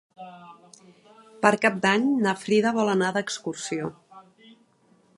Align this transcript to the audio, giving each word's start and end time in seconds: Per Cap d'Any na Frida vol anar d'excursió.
Per 1.43 1.51
Cap 1.67 1.77
d'Any 1.85 2.09
na 2.25 2.35
Frida 2.47 2.75
vol 2.81 2.93
anar 2.97 3.15
d'excursió. 3.19 3.95